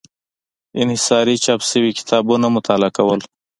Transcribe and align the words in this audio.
انحصاري 0.81 1.35
چاپ 1.43 1.61
شوي 1.71 1.91
کتابونه 1.99 2.47
مطالعه 2.55 2.91
کول. 2.97 3.19